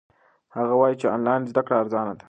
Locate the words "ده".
2.15-2.19